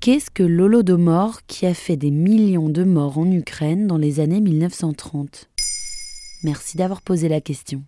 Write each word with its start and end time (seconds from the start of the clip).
Qu'est-ce 0.00 0.30
que 0.30 0.42
l'Holodomor 0.42 1.40
qui 1.46 1.66
a 1.66 1.74
fait 1.74 1.98
des 1.98 2.10
millions 2.10 2.70
de 2.70 2.84
morts 2.84 3.18
en 3.18 3.30
Ukraine 3.30 3.86
dans 3.86 3.98
les 3.98 4.18
années 4.18 4.40
1930 4.40 5.50
Merci 6.42 6.78
d'avoir 6.78 7.02
posé 7.02 7.28
la 7.28 7.42
question. 7.42 7.82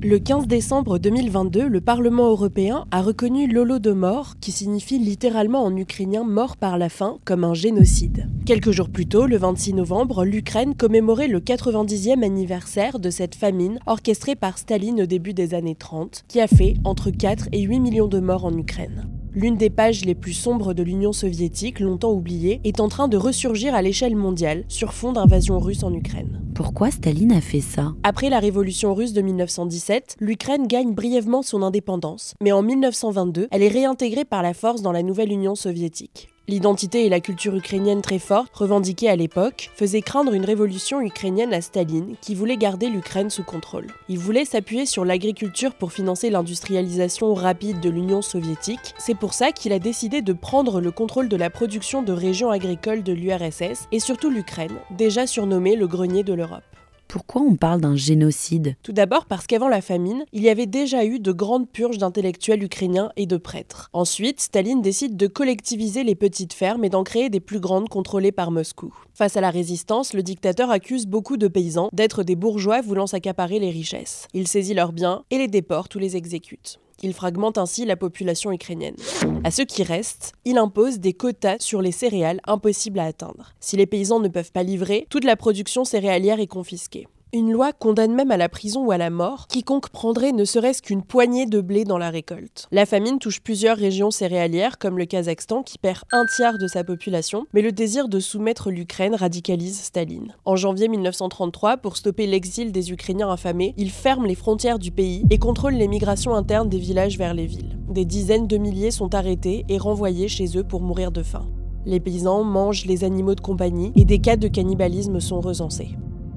Le 0.00 0.20
15 0.20 0.46
décembre 0.46 1.00
2022, 1.00 1.66
le 1.66 1.80
Parlement 1.80 2.28
européen 2.28 2.84
a 2.92 3.02
reconnu 3.02 3.48
l'Holodomor, 3.48 4.36
qui 4.40 4.52
signifie 4.52 5.00
littéralement 5.00 5.64
en 5.64 5.76
ukrainien 5.76 6.22
mort 6.22 6.56
par 6.56 6.78
la 6.78 6.88
faim, 6.88 7.18
comme 7.24 7.42
un 7.42 7.54
génocide. 7.54 8.28
Quelques 8.46 8.70
jours 8.70 8.88
plus 8.88 9.08
tôt, 9.08 9.26
le 9.26 9.38
26 9.38 9.74
novembre, 9.74 10.24
l'Ukraine 10.24 10.76
commémorait 10.76 11.26
le 11.26 11.40
90e 11.40 12.24
anniversaire 12.24 13.00
de 13.00 13.10
cette 13.10 13.34
famine 13.34 13.80
orchestrée 13.86 14.36
par 14.36 14.56
Staline 14.56 15.02
au 15.02 15.06
début 15.06 15.34
des 15.34 15.54
années 15.54 15.74
30, 15.74 16.26
qui 16.28 16.40
a 16.40 16.46
fait 16.46 16.76
entre 16.84 17.10
4 17.10 17.48
et 17.50 17.62
8 17.62 17.80
millions 17.80 18.06
de 18.06 18.20
morts 18.20 18.44
en 18.44 18.56
Ukraine. 18.56 19.08
L'une 19.40 19.56
des 19.56 19.70
pages 19.70 20.04
les 20.04 20.16
plus 20.16 20.32
sombres 20.32 20.74
de 20.74 20.82
l'Union 20.82 21.12
soviétique, 21.12 21.78
longtemps 21.78 22.10
oubliée, 22.10 22.60
est 22.64 22.80
en 22.80 22.88
train 22.88 23.06
de 23.06 23.16
ressurgir 23.16 23.72
à 23.72 23.82
l'échelle 23.82 24.16
mondiale 24.16 24.64
sur 24.66 24.92
fond 24.92 25.12
d'invasion 25.12 25.60
russe 25.60 25.84
en 25.84 25.94
Ukraine. 25.94 26.42
Pourquoi 26.56 26.90
Staline 26.90 27.30
a 27.30 27.40
fait 27.40 27.60
ça? 27.60 27.94
Après 28.02 28.30
la 28.30 28.40
révolution 28.40 28.94
russe 28.94 29.12
de 29.12 29.22
1917, 29.22 30.16
l'Ukraine 30.18 30.66
gagne 30.66 30.92
brièvement 30.92 31.42
son 31.42 31.62
indépendance, 31.62 32.34
mais 32.42 32.50
en 32.50 32.62
1922, 32.62 33.46
elle 33.52 33.62
est 33.62 33.68
réintégrée 33.68 34.24
par 34.24 34.42
la 34.42 34.54
force 34.54 34.82
dans 34.82 34.90
la 34.90 35.04
nouvelle 35.04 35.30
Union 35.30 35.54
soviétique. 35.54 36.30
L'identité 36.48 37.04
et 37.04 37.10
la 37.10 37.20
culture 37.20 37.54
ukrainienne 37.54 38.00
très 38.00 38.18
forte, 38.18 38.56
revendiquées 38.56 39.10
à 39.10 39.16
l'époque, 39.16 39.70
faisaient 39.74 40.00
craindre 40.00 40.32
une 40.32 40.46
révolution 40.46 41.02
ukrainienne 41.02 41.52
à 41.52 41.60
Staline, 41.60 42.14
qui 42.22 42.34
voulait 42.34 42.56
garder 42.56 42.88
l'Ukraine 42.88 43.28
sous 43.28 43.42
contrôle. 43.42 43.88
Il 44.08 44.18
voulait 44.18 44.46
s'appuyer 44.46 44.86
sur 44.86 45.04
l'agriculture 45.04 45.74
pour 45.74 45.92
financer 45.92 46.30
l'industrialisation 46.30 47.34
rapide 47.34 47.80
de 47.80 47.90
l'Union 47.90 48.22
soviétique. 48.22 48.94
C'est 48.96 49.14
pour 49.14 49.34
ça 49.34 49.52
qu'il 49.52 49.74
a 49.74 49.78
décidé 49.78 50.22
de 50.22 50.32
prendre 50.32 50.80
le 50.80 50.90
contrôle 50.90 51.28
de 51.28 51.36
la 51.36 51.50
production 51.50 52.00
de 52.02 52.14
régions 52.14 52.50
agricoles 52.50 53.02
de 53.02 53.12
l'URSS 53.12 53.86
et 53.92 54.00
surtout 54.00 54.30
l'Ukraine, 54.30 54.78
déjà 54.90 55.26
surnommée 55.26 55.76
le 55.76 55.86
grenier 55.86 56.22
de 56.22 56.32
l'Europe. 56.32 56.64
Pourquoi 57.08 57.40
on 57.40 57.56
parle 57.56 57.80
d'un 57.80 57.96
génocide? 57.96 58.76
Tout 58.82 58.92
d'abord 58.92 59.24
parce 59.24 59.46
qu'avant 59.46 59.68
la 59.68 59.80
famine, 59.80 60.26
il 60.34 60.42
y 60.42 60.50
avait 60.50 60.66
déjà 60.66 61.06
eu 61.06 61.20
de 61.20 61.32
grandes 61.32 61.66
purges 61.66 61.96
d'intellectuels 61.96 62.62
ukrainiens 62.62 63.10
et 63.16 63.24
de 63.24 63.38
prêtres. 63.38 63.88
Ensuite, 63.94 64.42
Staline 64.42 64.82
décide 64.82 65.16
de 65.16 65.26
collectiviser 65.26 66.04
les 66.04 66.14
petites 66.14 66.52
fermes 66.52 66.84
et 66.84 66.90
d'en 66.90 67.04
créer 67.04 67.30
des 67.30 67.40
plus 67.40 67.60
grandes 67.60 67.88
contrôlées 67.88 68.30
par 68.30 68.50
Moscou. 68.50 68.94
Face 69.14 69.38
à 69.38 69.40
la 69.40 69.50
résistance, 69.50 70.12
le 70.12 70.22
dictateur 70.22 70.70
accuse 70.70 71.06
beaucoup 71.06 71.38
de 71.38 71.48
paysans 71.48 71.88
d'être 71.94 72.24
des 72.24 72.36
bourgeois 72.36 72.82
voulant 72.82 73.06
s'accaparer 73.06 73.58
les 73.58 73.70
richesses. 73.70 74.28
Il 74.34 74.46
saisit 74.46 74.74
leurs 74.74 74.92
biens 74.92 75.24
et 75.30 75.38
les 75.38 75.48
déporte 75.48 75.94
ou 75.94 75.98
les 75.98 76.14
exécute. 76.14 76.78
Il 77.02 77.14
fragmente 77.14 77.58
ainsi 77.58 77.84
la 77.84 77.96
population 77.96 78.52
ukrainienne. 78.52 78.96
À 79.44 79.50
ceux 79.50 79.64
qui 79.64 79.82
restent, 79.82 80.32
il 80.44 80.58
impose 80.58 80.98
des 80.98 81.12
quotas 81.12 81.56
sur 81.60 81.80
les 81.80 81.92
céréales 81.92 82.40
impossibles 82.46 82.98
à 82.98 83.04
atteindre. 83.04 83.54
Si 83.60 83.76
les 83.76 83.86
paysans 83.86 84.20
ne 84.20 84.28
peuvent 84.28 84.52
pas 84.52 84.62
livrer, 84.62 85.06
toute 85.10 85.24
la 85.24 85.36
production 85.36 85.84
céréalière 85.84 86.40
est 86.40 86.48
confisquée. 86.48 87.06
Une 87.34 87.52
loi 87.52 87.74
condamne 87.74 88.14
même 88.14 88.30
à 88.30 88.38
la 88.38 88.48
prison 88.48 88.86
ou 88.86 88.90
à 88.90 88.96
la 88.96 89.10
mort 89.10 89.48
quiconque 89.48 89.90
prendrait 89.90 90.32
ne 90.32 90.46
serait-ce 90.46 90.80
qu'une 90.80 91.02
poignée 91.02 91.44
de 91.44 91.60
blé 91.60 91.84
dans 91.84 91.98
la 91.98 92.08
récolte. 92.08 92.66
La 92.72 92.86
famine 92.86 93.18
touche 93.18 93.42
plusieurs 93.42 93.76
régions 93.76 94.10
céréalières, 94.10 94.78
comme 94.78 94.96
le 94.96 95.04
Kazakhstan, 95.04 95.62
qui 95.62 95.76
perd 95.76 96.04
un 96.10 96.24
tiers 96.24 96.56
de 96.56 96.66
sa 96.66 96.84
population, 96.84 97.44
mais 97.52 97.60
le 97.60 97.70
désir 97.70 98.08
de 98.08 98.18
soumettre 98.18 98.70
l'Ukraine 98.70 99.14
radicalise 99.14 99.78
Staline. 99.78 100.34
En 100.46 100.56
janvier 100.56 100.88
1933, 100.88 101.76
pour 101.76 101.98
stopper 101.98 102.26
l'exil 102.26 102.72
des 102.72 102.92
Ukrainiens 102.92 103.30
affamés, 103.30 103.74
il 103.76 103.90
ferme 103.90 104.24
les 104.24 104.34
frontières 104.34 104.78
du 104.78 104.90
pays 104.90 105.26
et 105.28 105.38
contrôle 105.38 105.74
les 105.74 105.88
migrations 105.88 106.34
internes 106.34 106.70
des 106.70 106.78
villages 106.78 107.18
vers 107.18 107.34
les 107.34 107.46
villes. 107.46 107.78
Des 107.90 108.06
dizaines 108.06 108.46
de 108.46 108.56
milliers 108.56 108.90
sont 108.90 109.14
arrêtés 109.14 109.66
et 109.68 109.76
renvoyés 109.76 110.28
chez 110.28 110.56
eux 110.56 110.64
pour 110.64 110.80
mourir 110.80 111.12
de 111.12 111.22
faim. 111.22 111.46
Les 111.84 112.00
paysans 112.00 112.42
mangent 112.42 112.86
les 112.86 113.04
animaux 113.04 113.34
de 113.34 113.42
compagnie 113.42 113.92
et 113.96 114.06
des 114.06 114.18
cas 114.18 114.36
de 114.36 114.48
cannibalisme 114.48 115.20
sont 115.20 115.40
recensés. 115.40 115.90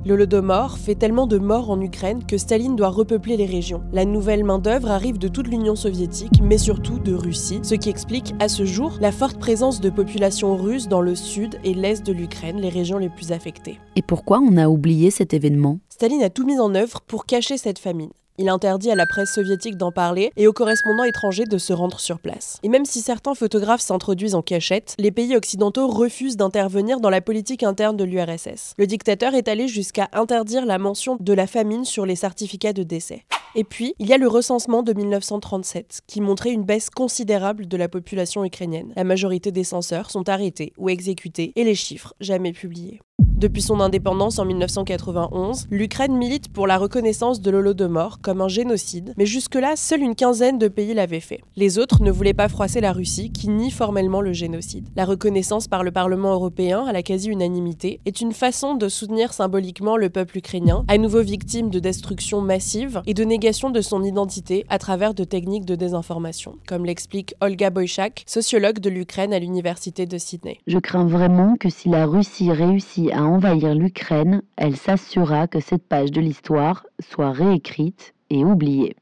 L'Holodomor 0.04 0.80
fait 0.80 0.96
tellement 0.96 1.28
de 1.28 1.38
morts 1.38 1.70
en 1.70 1.80
Ukraine 1.80 2.24
que 2.26 2.40
Staline 2.40 2.76
doit 2.76 2.90
repeupler 2.90 3.38
les 3.38 3.46
régions. 3.46 3.84
La 3.94 4.04
nouvelle 4.04 4.44
main-d'œuvre 4.44 4.90
arrive 4.90 5.20
de 5.20 5.28
toute 5.28 5.48
l'Union 5.48 5.76
soviétique, 5.76 6.42
mais 6.42 6.58
surtout 6.58 6.98
de 6.98 7.14
Russie, 7.14 7.60
ce 7.62 7.76
qui 7.76 7.90
explique 7.90 8.34
à 8.40 8.48
ce 8.48 8.66
jour 8.66 8.98
la 9.00 9.12
forte 9.12 9.38
présence 9.38 9.80
de 9.80 9.92
populations 9.92 10.56
russes 10.56 10.88
dans 10.88 11.02
le 11.02 11.14
sud 11.14 11.60
et 11.64 11.76
l'est 11.76 12.04
de 12.04 12.14
l'Ukraine, 12.14 12.60
les 12.60 12.70
régions 12.70 12.98
les 12.98 13.10
plus 13.10 13.32
affectées. 13.32 13.80
Et 13.96 14.02
pourquoi 14.02 14.40
on 14.40 14.58
a 14.58 14.70
oublié 14.70 15.12
cet 15.12 15.36
événement? 15.36 15.80
Staline 15.90 16.24
a 16.24 16.32
tout 16.32 16.48
mis 16.48 16.60
en 16.60 16.74
œuvre 16.74 17.02
pour 17.02 17.28
cacher 17.28 17.58
cette 17.58 17.78
famine. 17.78 18.10
Il 18.41 18.50
interdit 18.50 18.90
à 18.90 18.96
la 18.96 19.06
presse 19.06 19.31
soviétique 19.31 19.78
d'en 19.78 19.91
parler 19.91 20.31
et 20.35 20.47
aux 20.47 20.52
correspondants 20.52 21.03
étrangers 21.03 21.46
de 21.46 21.59
se 21.59 21.74
rendre 21.74 22.00
sur 22.00 22.18
place. 22.18 22.57
Et 22.63 22.69
même 22.69 22.85
si 22.85 23.00
certains 23.02 23.35
photographes 23.35 23.81
s'introduisent 23.81 24.34
en 24.34 24.41
cachette, 24.41 24.96
les 24.97 25.12
pays 25.12 25.35
occidentaux 25.35 25.88
refusent 25.88 26.38
d'intervenir 26.38 27.00
dans 27.00 27.12
la 27.12 27.22
politique 27.22 27.62
interne 27.62 27.97
de 27.97 28.03
l'URSS. 28.03 28.74
Le 28.79 28.88
dictateur 28.88 29.35
est 29.35 29.47
allé 29.47 29.68
jusqu'à 29.68 30.09
interdire 30.12 30.66
la 30.66 30.79
mention 30.79 31.18
de 31.19 31.34
la 31.34 31.46
famine 31.46 31.85
sur 31.85 32.07
les 32.07 32.16
certificats 32.16 32.74
de 32.74 32.81
décès. 32.81 33.25
Et 33.53 33.63
puis, 33.63 33.94
il 34.00 34.07
y 34.07 34.13
a 34.13 34.18
le 34.18 34.28
recensement 34.28 34.81
de 34.81 34.94
1937, 34.94 36.02
qui 36.08 36.19
montrait 36.19 36.52
une 36.52 36.63
baisse 36.63 36.90
considérable 36.90 37.68
de 37.68 37.78
la 37.78 37.90
population 37.90 38.44
ukrainienne. 38.44 38.91
La 38.96 39.03
majorité 39.03 39.52
des 39.52 39.63
censeurs 39.63 40.09
sont 40.09 40.29
arrêtés 40.29 40.73
ou 40.79 40.90
exécutés, 40.90 41.53
et 41.56 41.63
les 41.63 41.75
chiffres 41.75 42.16
jamais 42.19 42.53
publiés. 42.53 43.02
Depuis 43.41 43.63
son 43.63 43.79
indépendance 43.79 44.38
en 44.38 44.46
1991, 44.46 45.66
l'Ukraine 45.72 46.16
milite 46.16 46.53
pour 46.53 46.68
la 46.68 46.78
reconnaissance 46.78 47.41
de 47.41 47.50
l'Holodomor 47.50 48.19
comme 48.22 48.40
un 48.40 48.47
génocide, 48.47 49.16
mais 49.18 49.25
jusque-là, 49.25 49.74
seule 49.75 50.02
une 50.02 50.13
quinzaine 50.13 50.59
de 50.59 50.68
pays 50.68 50.94
l'avaient 50.94 51.19
fait. 51.19 51.41
Les 51.56 51.79
autres 51.79 52.03
ne 52.03 52.12
voulaient 52.12 52.35
pas 52.35 52.50
froisser 52.50 52.81
la 52.81 52.91
Russie, 52.91 53.31
qui 53.31 53.50
nie 53.50 53.72
formellement 53.72 54.22
le 54.22 54.31
génocide. 54.31 54.88
La 54.96 55.06
reconnaissance 55.06 55.68
par 55.68 55.84
le 55.84 55.90
Parlement 55.90 56.34
européen, 56.34 56.85
à 56.85 56.91
la 56.91 57.02
quasi-unanimité, 57.02 58.00
est 58.06 58.22
une 58.22 58.31
façon 58.31 58.75
de 58.75 58.88
soutenir 58.88 59.34
symboliquement 59.34 59.97
le 59.97 60.12
peuple 60.12 60.38
ukrainien, 60.38 60.85
à 60.88 61.00
nouveau 61.00 61.23
victime 61.23 61.72
de 61.72 61.79
destruction 61.79 62.41
massive 62.41 63.02
et 63.08 63.16
de 63.16 63.23
négation 63.23 63.72
de 63.72 63.81
son 63.81 64.03
identité 64.03 64.68
à 64.69 64.78
travers 64.78 65.16
de 65.16 65.23
techniques 65.23 65.66
de 65.66 65.73
désinformation, 65.73 66.58
comme 66.68 66.85
l'explique 66.85 67.34
Olga 67.41 67.72
Boychak, 67.72 68.23
sociologue 68.28 68.78
de 68.78 68.91
l'Ukraine 68.91 69.34
à 69.34 69.40
l'Université 69.40 70.06
de 70.06 70.19
Sydney. 70.19 70.59
Je 70.68 70.78
crains 70.78 71.08
vraiment 71.08 71.56
que 71.59 71.72
si 71.72 71.90
la 71.90 72.06
Russie 72.06 72.52
réussit 72.52 73.12
à 73.12 73.31
envahir 73.31 73.74
l'Ukraine, 73.75 74.42
elle 74.58 74.75
s'assurera 74.75 75.47
que 75.47 75.59
cette 75.59 75.88
page 75.88 76.12
de 76.12 76.22
l'histoire 76.22 76.86
soit 77.00 77.31
réécrite 77.31 78.14
et 78.30 78.44
oubliée. 78.44 78.96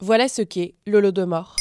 Voilà 0.00 0.28
ce 0.28 0.42
qu'est 0.42 0.74
l'Holodomor. 0.86 1.56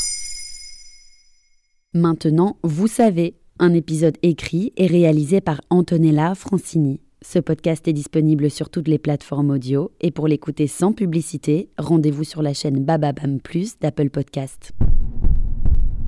Maintenant, 1.94 2.58
vous 2.64 2.88
savez, 2.88 3.36
un 3.60 3.74
épisode 3.74 4.18
écrit 4.22 4.74
et 4.76 4.88
réalisé 4.88 5.40
par 5.40 5.62
Antonella 5.70 6.36
Francini. 6.36 7.00
Ce 7.22 7.40
podcast 7.40 7.88
est 7.88 7.94
disponible 7.94 8.52
sur 8.52 8.70
toutes 8.70 8.88
les 8.88 9.00
plateformes 9.00 9.50
audio 9.50 9.92
et 10.02 10.12
pour 10.12 10.28
l'écouter 10.28 10.68
sans 10.68 10.92
publicité, 10.92 11.70
rendez-vous 11.78 12.24
sur 12.24 12.42
la 12.42 12.54
chaîne 12.54 12.84
Bababam 12.84 13.40
Plus 13.40 13.80
d'Apple 13.80 14.10
Podcast. 14.10 14.74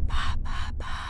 Ba, 0.07 0.35
ba, 0.44 0.73
ba. 0.77 1.06